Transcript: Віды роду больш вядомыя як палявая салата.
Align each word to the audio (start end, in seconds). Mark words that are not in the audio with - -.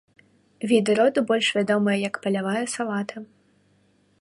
Віды 0.69 0.95
роду 0.99 1.19
больш 1.31 1.47
вядомыя 1.57 1.97
як 2.09 2.15
палявая 2.25 2.65
салата. 2.77 3.17